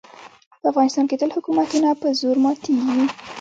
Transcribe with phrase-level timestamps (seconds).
[0.61, 2.99] په افغانستان کې تل حکومتونه په زور ماتېږي.